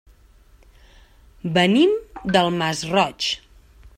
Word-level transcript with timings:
Venim 1.57 1.93
del 2.37 2.51
Masroig. 2.57 3.31